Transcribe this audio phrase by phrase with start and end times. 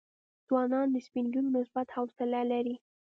[0.47, 2.75] ځوانان د سپین ږیرو نسبت حوصله لري.